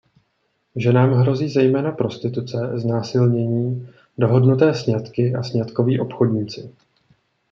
Ženám 0.75 1.13
hrozí 1.13 1.49
zejména 1.49 1.91
prostituce, 1.91 2.71
znásilnění, 2.75 3.87
dohodnuté 4.17 4.73
sňatky 4.73 5.35
a 5.35 5.43
sňatkoví 5.43 5.99
obchodníci. 5.99 6.69